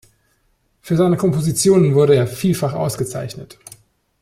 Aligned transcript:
Für 0.81 0.97
seine 0.97 1.15
Kompositionen 1.15 1.93
wurde 1.93 2.15
er 2.15 2.25
vielfach 2.25 2.73
ausgezeichnet. 2.73 3.59